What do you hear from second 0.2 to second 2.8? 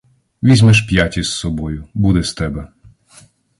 Візьмеш п'ять із собою, буде з тебе.